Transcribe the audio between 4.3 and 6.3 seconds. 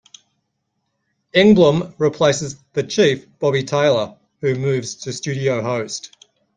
who moves to studio host.